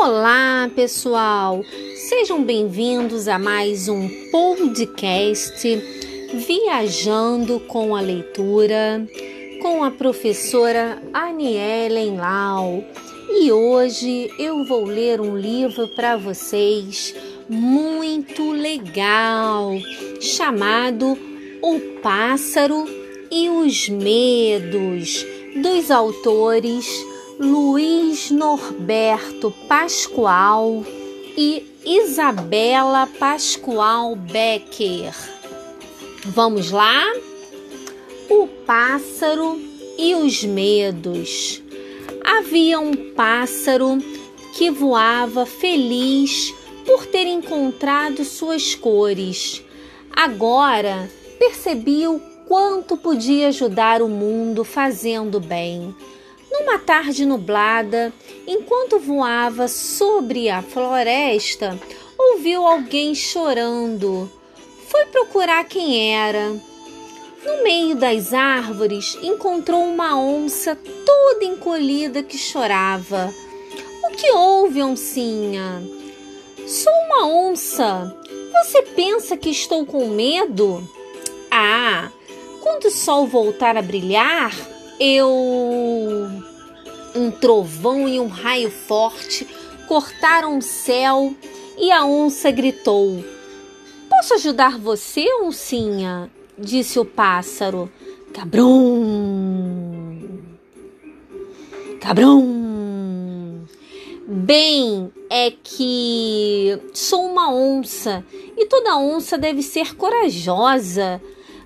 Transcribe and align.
Olá, 0.00 0.70
pessoal! 0.76 1.64
Sejam 2.08 2.44
bem-vindos 2.44 3.26
a 3.26 3.36
mais 3.36 3.88
um 3.88 4.08
podcast 4.30 5.66
Viajando 6.32 7.58
com 7.58 7.96
a 7.96 8.00
Leitura 8.00 9.04
com 9.60 9.82
a 9.82 9.90
professora 9.90 11.02
Anielen 11.12 12.16
Lau. 12.16 12.84
E 13.28 13.50
hoje 13.50 14.30
eu 14.38 14.64
vou 14.64 14.84
ler 14.84 15.20
um 15.20 15.36
livro 15.36 15.88
para 15.88 16.16
vocês 16.16 17.12
muito 17.48 18.52
legal 18.52 19.72
chamado 20.20 21.18
O 21.60 21.80
Pássaro 22.00 22.84
e 23.32 23.48
os 23.48 23.88
Medos, 23.88 25.26
dos 25.60 25.90
autores 25.90 26.86
Luiz 27.38 28.32
Norberto 28.32 29.54
Pascoal 29.68 30.84
e 31.36 31.64
Isabela 31.86 33.08
Pascoal 33.16 34.16
Becker. 34.16 35.14
Vamos 36.24 36.72
lá? 36.72 37.04
O 38.28 38.48
pássaro 38.66 39.56
e 39.96 40.16
os 40.16 40.42
medos. 40.42 41.62
Havia 42.24 42.80
um 42.80 43.14
pássaro 43.14 43.98
que 44.54 44.68
voava 44.68 45.46
feliz 45.46 46.52
por 46.84 47.06
ter 47.06 47.28
encontrado 47.28 48.24
suas 48.24 48.74
cores. 48.74 49.62
Agora 50.10 51.08
percebia 51.38 52.10
o 52.10 52.18
quanto 52.48 52.96
podia 52.96 53.46
ajudar 53.46 54.02
o 54.02 54.08
mundo 54.08 54.64
fazendo 54.64 55.38
bem. 55.38 55.94
Numa 56.58 56.78
tarde 56.78 57.24
nublada, 57.24 58.12
enquanto 58.46 58.98
voava 58.98 59.68
sobre 59.68 60.48
a 60.48 60.62
floresta, 60.62 61.78
ouviu 62.18 62.66
alguém 62.66 63.14
chorando. 63.14 64.30
Foi 64.88 65.06
procurar 65.06 65.64
quem 65.64 66.14
era. 66.14 66.50
No 67.44 67.62
meio 67.62 67.94
das 67.94 68.34
árvores, 68.34 69.16
encontrou 69.22 69.82
uma 69.84 70.18
onça 70.18 70.76
toda 71.06 71.44
encolhida 71.44 72.22
que 72.22 72.36
chorava. 72.36 73.32
O 74.04 74.10
que 74.10 74.30
houve, 74.32 74.82
oncinha? 74.82 75.82
Sou 76.66 76.92
uma 77.06 77.26
onça. 77.26 78.14
Você 78.52 78.82
pensa 78.82 79.36
que 79.36 79.50
estou 79.50 79.86
com 79.86 80.08
medo? 80.08 80.82
Ah, 81.50 82.10
quando 82.60 82.86
o 82.86 82.90
sol 82.90 83.26
voltar 83.26 83.76
a 83.76 83.82
brilhar, 83.82 84.52
eu. 85.00 86.28
Um 87.18 87.32
trovão 87.32 88.08
e 88.08 88.20
um 88.20 88.28
raio 88.28 88.70
forte 88.70 89.44
cortaram 89.88 90.56
o 90.56 90.62
céu 90.62 91.34
e 91.76 91.90
a 91.90 92.04
onça 92.04 92.48
gritou: 92.52 93.24
Posso 94.08 94.34
ajudar 94.34 94.78
você, 94.78 95.26
oncinha? 95.42 96.30
disse 96.56 96.96
o 97.00 97.04
pássaro. 97.04 97.90
Cabrum! 98.32 100.16
Cabrum! 102.00 103.64
Bem, 104.28 105.12
é 105.28 105.50
que 105.50 106.78
sou 106.94 107.24
uma 107.24 107.52
onça 107.52 108.24
e 108.56 108.64
toda 108.66 108.96
onça 108.96 109.36
deve 109.36 109.64
ser 109.64 109.96
corajosa, 109.96 111.20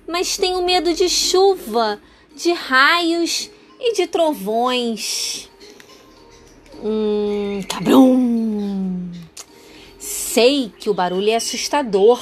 mas 0.07 0.35
tenho 0.35 0.63
medo 0.63 0.95
de 0.95 1.07
chuva 1.07 2.01
de 2.35 2.51
raios 2.53 3.51
e 3.83 3.93
de 3.93 4.07
trovões. 4.07 5.51
Hum, 6.81 7.61
cabrum! 7.67 9.11
Sei 9.99 10.71
que 10.79 10.89
o 10.89 10.93
barulho 10.93 11.29
é 11.29 11.35
assustador, 11.35 12.19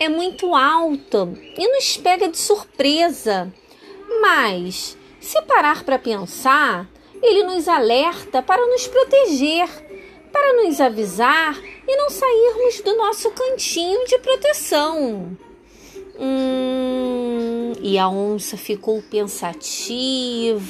é 0.00 0.08
muito 0.08 0.54
alto 0.54 1.38
e 1.56 1.68
nos 1.68 1.96
pega 1.98 2.28
de 2.28 2.38
surpresa. 2.38 3.52
Mas, 4.20 4.96
se 5.20 5.40
parar 5.42 5.84
para 5.84 5.98
pensar, 5.98 6.88
ele 7.22 7.44
nos 7.44 7.68
alerta 7.68 8.42
para 8.42 8.66
nos 8.66 8.86
proteger, 8.88 9.68
para 10.32 10.64
nos 10.64 10.80
avisar 10.80 11.58
e 11.86 11.96
não 11.96 12.10
sairmos 12.10 12.80
do 12.80 12.96
nosso 12.96 13.30
cantinho 13.30 14.04
de 14.06 14.18
proteção. 14.18 15.36
Hum, 16.18 17.13
e 17.80 17.98
a 17.98 18.08
onça 18.08 18.56
ficou 18.56 19.02
pensativa. 19.02 20.68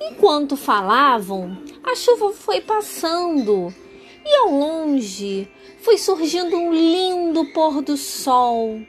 Enquanto 0.00 0.56
falavam, 0.56 1.56
a 1.82 1.94
chuva 1.94 2.32
foi 2.32 2.60
passando 2.60 3.74
e 4.24 4.36
ao 4.36 4.50
longe 4.50 5.48
foi 5.80 5.98
surgindo 5.98 6.56
um 6.56 6.72
lindo 6.72 7.44
pôr 7.52 7.82
do 7.82 7.96
sol. 7.96 8.80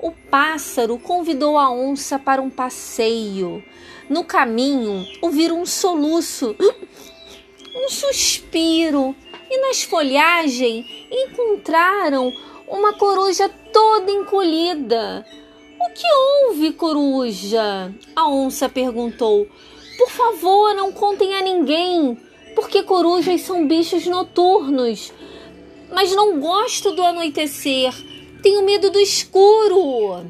O 0.00 0.12
pássaro 0.30 0.98
convidou 0.98 1.58
a 1.58 1.70
onça 1.70 2.18
para 2.18 2.40
um 2.40 2.48
passeio. 2.48 3.62
No 4.08 4.24
caminho, 4.24 5.06
ouviram 5.20 5.60
um 5.60 5.66
soluço, 5.66 6.56
um 7.74 7.88
suspiro, 7.90 9.14
e 9.50 9.60
nas 9.60 9.82
folhagens 9.82 10.86
encontraram 11.10 12.32
uma 12.66 12.92
coruja 12.94 13.48
toda 13.72 14.10
encolhida. 14.10 15.26
O 15.80 15.90
que 15.90 16.06
houve, 16.12 16.72
coruja? 16.72 17.94
A 18.16 18.28
onça 18.28 18.68
perguntou. 18.68 19.46
Por 19.96 20.10
favor, 20.10 20.74
não 20.74 20.92
contem 20.92 21.34
a 21.34 21.42
ninguém, 21.42 22.18
porque 22.54 22.82
corujas 22.82 23.42
são 23.42 23.66
bichos 23.66 24.04
noturnos. 24.06 25.12
Mas 25.92 26.14
não 26.14 26.40
gosto 26.40 26.92
do 26.92 27.02
anoitecer. 27.02 27.94
Tenho 28.42 28.64
medo 28.64 28.90
do 28.90 28.98
escuro. 28.98 30.26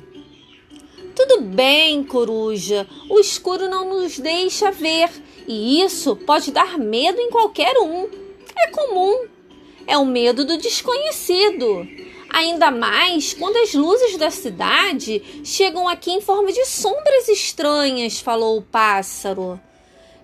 Tudo 1.17 1.41
bem, 1.41 2.05
coruja. 2.05 2.87
O 3.09 3.19
escuro 3.19 3.69
não 3.69 3.89
nos 3.89 4.19
deixa 4.19 4.71
ver, 4.71 5.11
e 5.47 5.83
isso 5.83 6.15
pode 6.15 6.53
dar 6.53 6.79
medo 6.79 7.21
em 7.21 7.31
qualquer 7.31 7.75
um. 7.79 8.07
É 8.57 8.69
comum. 8.69 9.27
É 9.87 9.97
o 9.97 10.05
medo 10.05 10.45
do 10.45 10.59
desconhecido. 10.59 11.89
Ainda 12.31 12.71
mais 12.71 13.33
quando 13.33 13.57
as 13.57 13.73
luzes 13.73 14.17
da 14.17 14.31
cidade 14.31 15.23
chegam 15.45 15.89
aqui 15.89 16.11
em 16.11 16.21
forma 16.21 16.53
de 16.53 16.65
sombras 16.67 17.29
estranhas, 17.29 18.21
falou 18.21 18.59
o 18.59 18.63
pássaro. 18.63 19.59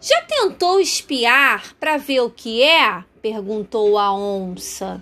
Já 0.00 0.20
tentou 0.22 0.80
espiar 0.80 1.74
para 1.80 1.96
ver 1.96 2.20
o 2.20 2.30
que 2.30 2.62
é? 2.62 3.02
perguntou 3.22 3.98
a 3.98 4.14
onça. 4.14 5.00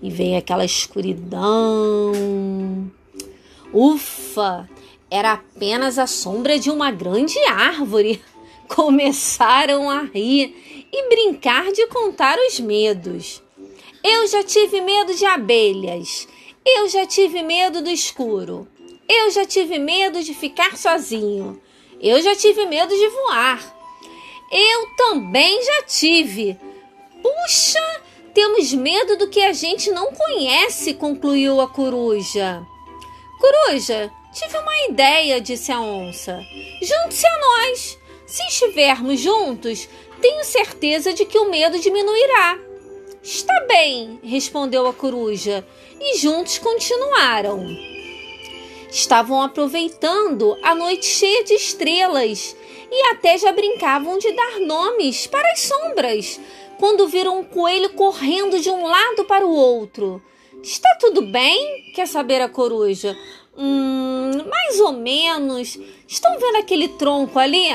E 0.00 0.10
veio 0.10 0.38
aquela 0.38 0.64
escuridão. 0.64 2.12
Ufa! 3.72 4.68
Era 5.10 5.32
apenas 5.34 5.98
a 5.98 6.06
sombra 6.06 6.58
de 6.58 6.70
uma 6.70 6.90
grande 6.90 7.38
árvore. 7.46 8.22
Começaram 8.68 9.90
a 9.90 10.02
rir 10.02 10.88
e 10.90 11.08
brincar 11.08 11.70
de 11.72 11.86
contar 11.88 12.38
os 12.38 12.58
medos. 12.58 13.42
Eu 14.02 14.26
já 14.28 14.42
tive 14.42 14.80
medo 14.80 15.14
de 15.14 15.26
abelhas 15.26 16.26
eu 16.76 16.88
já 16.88 17.06
tive 17.06 17.42
medo 17.42 17.80
do 17.80 17.90
escuro. 17.90 18.68
Eu 19.08 19.30
já 19.30 19.46
tive 19.46 19.78
medo 19.78 20.22
de 20.22 20.34
ficar 20.34 20.76
sozinho. 20.76 21.60
Eu 22.00 22.20
já 22.20 22.36
tive 22.36 22.66
medo 22.66 22.94
de 22.94 23.08
voar. 23.08 23.76
Eu 24.52 24.86
também 24.96 25.62
já 25.62 25.82
tive. 25.82 26.58
Puxa, 27.22 28.02
temos 28.34 28.72
medo 28.72 29.16
do 29.16 29.28
que 29.28 29.40
a 29.40 29.52
gente 29.52 29.90
não 29.90 30.12
conhece, 30.12 30.94
concluiu 30.94 31.60
a 31.60 31.68
coruja. 31.68 32.62
Coruja, 33.40 34.10
tive 34.32 34.58
uma 34.58 34.86
ideia, 34.88 35.40
disse 35.40 35.72
a 35.72 35.80
onça. 35.80 36.38
Junte-se 36.82 37.26
a 37.26 37.38
nós. 37.40 37.98
Se 38.26 38.42
estivermos 38.46 39.20
juntos, 39.20 39.88
tenho 40.20 40.44
certeza 40.44 41.14
de 41.14 41.24
que 41.24 41.38
o 41.38 41.50
medo 41.50 41.78
diminuirá. 41.78 42.67
Está 43.22 43.52
bem, 43.66 44.20
respondeu 44.22 44.86
a 44.86 44.92
coruja, 44.92 45.66
e 46.00 46.18
juntos 46.18 46.58
continuaram. 46.58 47.66
Estavam 48.90 49.42
aproveitando 49.42 50.56
a 50.62 50.74
noite 50.74 51.04
cheia 51.04 51.44
de 51.44 51.54
estrelas 51.54 52.56
e 52.90 53.10
até 53.10 53.36
já 53.36 53.52
brincavam 53.52 54.18
de 54.18 54.32
dar 54.32 54.60
nomes 54.60 55.26
para 55.26 55.50
as 55.52 55.60
sombras, 55.60 56.40
quando 56.78 57.08
viram 57.08 57.40
um 57.40 57.44
coelho 57.44 57.92
correndo 57.94 58.60
de 58.60 58.70
um 58.70 58.86
lado 58.86 59.24
para 59.24 59.46
o 59.46 59.52
outro. 59.52 60.22
Está 60.62 60.88
tudo 61.00 61.22
bem? 61.22 61.92
quer 61.94 62.06
saber 62.06 62.40
a 62.40 62.48
coruja. 62.48 63.18
Hum, 63.56 64.30
mais 64.48 64.80
ou 64.80 64.92
menos. 64.92 65.78
Estão 66.06 66.38
vendo 66.38 66.56
aquele 66.56 66.88
tronco 66.88 67.38
ali? 67.38 67.66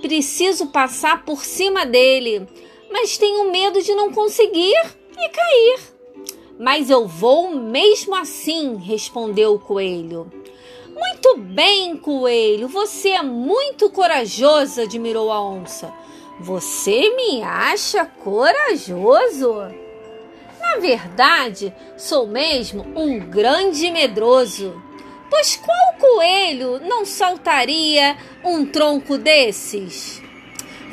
Preciso 0.00 0.66
passar 0.68 1.24
por 1.24 1.44
cima 1.44 1.86
dele 1.86 2.48
mas 2.92 3.16
tenho 3.16 3.50
medo 3.50 3.82
de 3.82 3.94
não 3.94 4.12
conseguir 4.12 4.76
e 5.18 5.28
cair. 5.30 5.80
Mas 6.58 6.90
eu 6.90 7.08
vou 7.08 7.54
mesmo 7.54 8.14
assim, 8.14 8.76
respondeu 8.76 9.54
o 9.54 9.58
coelho. 9.58 10.30
Muito 10.94 11.38
bem, 11.38 11.96
coelho, 11.96 12.68
você 12.68 13.10
é 13.10 13.22
muito 13.22 13.90
corajoso, 13.90 14.82
admirou 14.82 15.32
a 15.32 15.42
onça. 15.42 15.92
Você 16.38 17.10
me 17.16 17.42
acha 17.42 18.04
corajoso? 18.04 19.54
Na 20.60 20.76
verdade, 20.78 21.74
sou 21.96 22.26
mesmo 22.26 22.86
um 22.94 23.18
grande 23.18 23.90
medroso. 23.90 24.80
Pois 25.28 25.56
qual 25.56 25.94
coelho 25.98 26.78
não 26.80 27.04
saltaria 27.04 28.16
um 28.44 28.64
tronco 28.66 29.18
desses? 29.18 30.22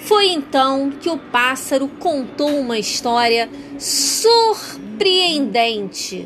Foi 0.01 0.29
então 0.29 0.91
que 0.91 1.09
o 1.09 1.17
pássaro 1.17 1.89
contou 1.99 2.49
uma 2.49 2.79
história 2.79 3.49
surpreendente. 3.77 6.25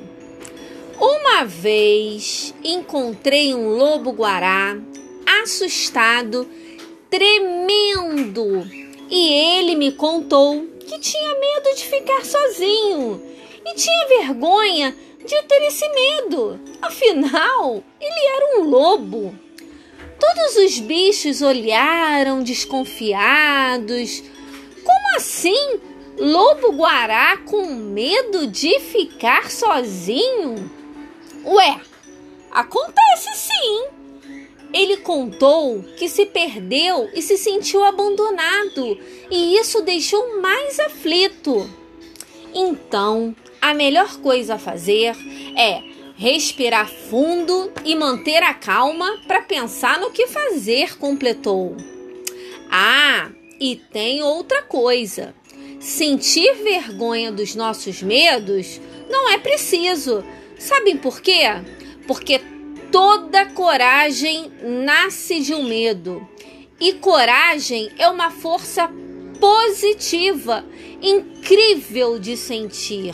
Uma 0.99 1.43
vez 1.43 2.53
encontrei 2.63 3.53
um 3.53 3.75
lobo-guará 3.75 4.77
assustado, 5.43 6.47
tremendo, 7.09 8.65
e 9.09 9.33
ele 9.33 9.75
me 9.75 9.91
contou 9.91 10.65
que 10.79 10.99
tinha 10.99 11.39
medo 11.39 11.75
de 11.75 11.85
ficar 11.85 12.23
sozinho 12.23 13.21
e 13.65 13.73
tinha 13.75 14.07
vergonha 14.07 14.95
de 15.25 15.41
ter 15.43 15.61
esse 15.67 15.87
medo. 15.89 16.59
Afinal, 16.81 17.83
ele 17.99 18.27
era 18.35 18.59
um 18.59 18.69
lobo. 18.69 19.37
Todos 20.23 20.55
os 20.55 20.79
bichos 20.79 21.41
olharam 21.41 22.41
desconfiados. 22.41 24.23
Como 24.81 25.17
assim? 25.17 25.79
Lobo-guará 26.17 27.37
com 27.37 27.65
medo 27.65 28.47
de 28.47 28.79
ficar 28.79 29.51
sozinho? 29.51 30.71
Ué, 31.43 31.81
acontece 32.51 33.35
sim. 33.35 33.85
Ele 34.73 34.97
contou 34.97 35.83
que 35.97 36.07
se 36.07 36.25
perdeu 36.25 37.09
e 37.13 37.21
se 37.21 37.37
sentiu 37.37 37.83
abandonado, 37.83 38.97
e 39.29 39.57
isso 39.57 39.81
deixou 39.81 40.41
mais 40.41 40.79
aflito. 40.79 41.69
Então, 42.53 43.35
a 43.61 43.73
melhor 43.73 44.17
coisa 44.21 44.55
a 44.55 44.59
fazer 44.59 45.15
é 45.57 45.83
respirar 46.23 46.87
fundo 46.87 47.69
e 47.83 47.93
manter 47.97 48.41
a 48.43 48.53
calma 48.53 49.19
para 49.27 49.41
pensar 49.41 49.99
no 49.99 50.09
que 50.09 50.25
fazer, 50.25 50.97
completou. 50.97 51.75
Ah, 52.71 53.29
e 53.59 53.75
tem 53.75 54.23
outra 54.23 54.61
coisa. 54.61 55.35
Sentir 55.81 56.53
vergonha 56.63 57.29
dos 57.29 57.55
nossos 57.55 58.01
medos 58.01 58.79
não 59.09 59.29
é 59.31 59.37
preciso. 59.37 60.23
Sabem 60.57 60.95
por 60.95 61.19
quê? 61.19 61.43
Porque 62.07 62.39
toda 62.89 63.47
coragem 63.47 64.49
nasce 64.63 65.41
de 65.41 65.53
um 65.53 65.63
medo. 65.63 66.25
E 66.79 66.93
coragem 66.93 67.91
é 67.97 68.07
uma 68.07 68.31
força 68.31 68.89
positiva, 69.41 70.63
incrível 71.01 72.17
de 72.17 72.37
sentir. 72.37 73.13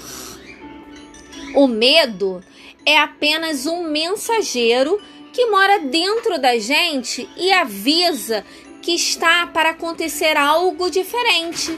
O 1.56 1.68
medo 1.68 2.44
é 2.86 2.98
apenas 2.98 3.66
um 3.66 3.84
mensageiro 3.84 5.00
que 5.34 5.46
mora 5.48 5.80
dentro 5.80 6.40
da 6.40 6.58
gente 6.58 7.30
e 7.38 7.52
avisa 7.52 8.46
que 8.82 8.92
está 8.94 9.48
para 9.48 9.72
acontecer 9.72 10.38
algo 10.38 10.90
diferente. 10.90 11.78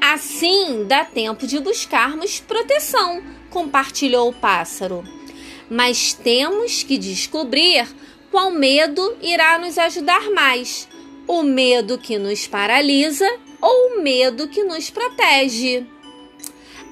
Assim 0.00 0.84
dá 0.86 1.04
tempo 1.04 1.46
de 1.46 1.58
buscarmos 1.60 2.40
proteção, 2.40 3.22
compartilhou 3.50 4.28
o 4.28 4.32
pássaro. 4.32 5.04
Mas 5.70 6.12
temos 6.12 6.82
que 6.82 6.98
descobrir 6.98 7.88
qual 8.30 8.50
medo 8.50 9.16
irá 9.22 9.58
nos 9.58 9.78
ajudar 9.78 10.30
mais: 10.30 10.88
o 11.26 11.42
medo 11.42 11.98
que 11.98 12.18
nos 12.18 12.46
paralisa 12.46 13.28
ou 13.60 13.92
o 13.92 14.02
medo 14.02 14.48
que 14.48 14.64
nos 14.64 14.90
protege. 14.90 15.86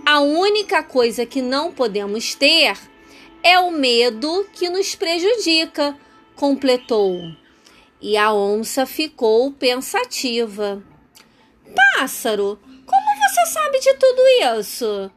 A 0.06 0.20
única 0.20 0.82
coisa 0.82 1.26
que 1.26 1.42
não 1.42 1.72
podemos 1.72 2.34
ter 2.34 2.76
é 3.42 3.58
o 3.58 3.70
medo 3.70 4.46
que 4.52 4.68
nos 4.68 4.94
prejudica, 4.94 5.96
completou. 6.36 7.20
E 8.00 8.16
a 8.16 8.32
onça 8.32 8.86
ficou 8.86 9.52
pensativa. 9.52 10.82
Pássaro, 11.96 12.58
como 12.86 13.28
você 13.28 13.46
sabe 13.46 13.78
de 13.80 13.94
tudo 13.94 14.22
isso? 14.58 15.10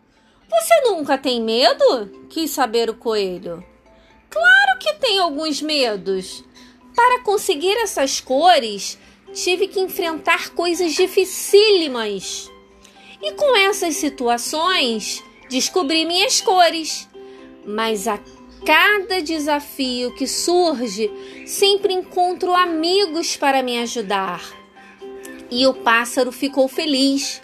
Você 0.49 0.81
nunca 0.81 1.17
tem 1.17 1.41
medo? 1.41 2.23
quis 2.29 2.51
saber 2.51 2.89
o 2.89 2.95
coelho. 2.95 3.63
Claro 4.29 4.79
que 4.79 4.93
tem 4.95 5.19
alguns 5.19 5.61
medos. 5.61 6.43
Para 6.95 7.23
conseguir 7.23 7.75
essas 7.77 8.19
cores, 8.19 8.97
tive 9.33 9.67
que 9.67 9.79
enfrentar 9.79 10.49
coisas 10.49 10.93
dificílimas. 10.93 12.51
E 13.21 13.31
com 13.33 13.55
essas 13.55 13.95
situações, 13.95 15.23
descobri 15.49 16.05
minhas 16.05 16.41
cores 16.41 17.07
mas 17.65 18.07
a 18.07 18.19
cada 18.65 19.21
desafio 19.21 20.13
que 20.15 20.25
surge, 20.25 21.11
sempre 21.45 21.93
encontro 21.93 22.53
amigos 22.53 23.35
para 23.35 23.61
me 23.61 23.77
ajudar. 23.79 24.41
E 25.51 25.67
o 25.67 25.73
pássaro 25.73 26.31
ficou 26.31 26.67
feliz. 26.67 27.41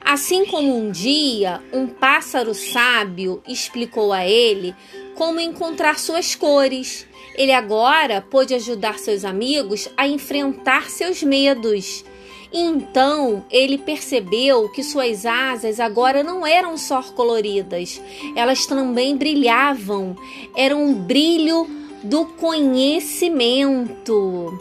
Assim 0.00 0.44
como 0.46 0.76
um 0.76 0.90
dia 0.90 1.60
um 1.72 1.86
pássaro 1.86 2.54
sábio 2.54 3.42
explicou 3.48 4.12
a 4.12 4.26
ele 4.26 4.74
como 5.14 5.40
encontrar 5.40 5.98
suas 5.98 6.34
cores, 6.34 7.06
ele 7.34 7.52
agora 7.52 8.20
pôde 8.20 8.54
ajudar 8.54 8.98
seus 8.98 9.24
amigos 9.24 9.88
a 9.96 10.06
enfrentar 10.06 10.88
seus 10.88 11.22
medos 11.22 12.04
então 12.52 13.44
ele 13.50 13.78
percebeu 13.78 14.68
que 14.70 14.82
suas 14.82 15.24
asas 15.26 15.78
agora 15.78 16.22
não 16.22 16.46
eram 16.46 16.78
só 16.78 17.02
coloridas, 17.02 18.00
elas 18.34 18.66
também 18.66 19.16
brilhavam. 19.16 20.16
Era 20.56 20.76
um 20.76 20.94
brilho 20.94 21.68
do 22.02 22.24
conhecimento. 22.24 24.58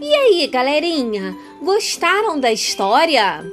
E 0.00 0.14
aí, 0.14 0.46
galerinha, 0.46 1.36
gostaram 1.62 2.38
da 2.38 2.52
história? 2.52 3.44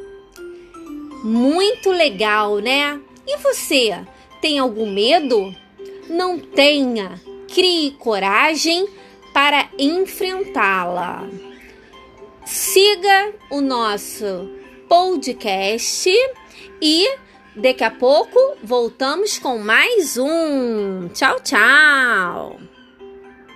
Muito 1.24 1.90
legal, 1.90 2.58
né? 2.58 3.00
E 3.26 3.38
você, 3.38 3.98
tem 4.42 4.60
algum 4.60 4.90
medo? 4.90 5.56
Não 6.10 6.38
tenha, 6.38 7.22
crie 7.54 7.92
coragem 7.92 8.86
para 9.34 9.70
enfrentá-la. 9.80 11.26
Siga 12.46 13.34
o 13.50 13.62
nosso 13.62 14.50
podcast 14.90 16.10
e 16.82 17.18
daqui 17.56 17.84
a 17.84 17.92
pouco 17.92 18.38
voltamos 18.62 19.40
com 19.40 19.58
mais 19.58 20.18
um. 20.18 21.08
Tchau, 21.10 21.40
tchau! 21.40 22.73